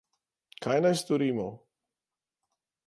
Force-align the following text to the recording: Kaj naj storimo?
Kaj 0.65 0.77
naj 0.85 0.93
storimo? 1.03 1.47